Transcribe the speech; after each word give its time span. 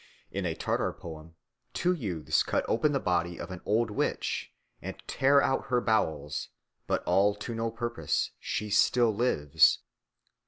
In 0.31 0.47
a 0.47 0.55
Tartar 0.55 0.93
poem 0.93 1.35
two 1.75 1.93
youths 1.93 2.41
cut 2.41 2.65
open 2.67 2.91
the 2.91 2.99
body 2.99 3.39
of 3.39 3.51
an 3.51 3.61
old 3.67 3.91
witch 3.91 4.51
and 4.81 4.95
tear 5.05 5.43
out 5.43 5.67
her 5.67 5.79
bowels, 5.79 6.49
but 6.87 7.03
all 7.03 7.35
to 7.35 7.53
no 7.53 7.69
purpose, 7.69 8.31
she 8.39 8.71
still 8.71 9.13
lives. 9.13 9.77